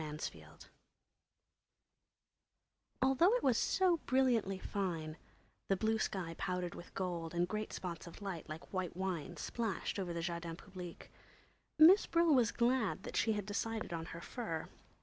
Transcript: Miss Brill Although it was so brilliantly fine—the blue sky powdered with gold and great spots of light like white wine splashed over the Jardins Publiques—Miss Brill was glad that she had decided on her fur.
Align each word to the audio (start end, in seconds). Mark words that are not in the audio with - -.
Miss 0.01 0.31
Brill 0.31 0.57
Although 3.03 3.35
it 3.35 3.43
was 3.43 3.55
so 3.55 3.97
brilliantly 4.07 4.57
fine—the 4.57 5.77
blue 5.77 5.99
sky 5.99 6.33
powdered 6.39 6.73
with 6.73 6.95
gold 6.95 7.35
and 7.35 7.47
great 7.47 7.71
spots 7.71 8.07
of 8.07 8.19
light 8.19 8.49
like 8.49 8.73
white 8.73 8.97
wine 8.97 9.37
splashed 9.37 9.99
over 9.99 10.11
the 10.11 10.21
Jardins 10.21 10.57
Publiques—Miss 10.57 12.07
Brill 12.07 12.33
was 12.33 12.51
glad 12.51 13.03
that 13.03 13.15
she 13.15 13.33
had 13.33 13.45
decided 13.45 13.93
on 13.93 14.05
her 14.05 14.21
fur. 14.21 14.67